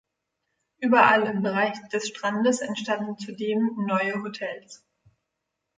[0.79, 4.83] Überall im Bereich des Strandes entstanden zudem neue Hotels.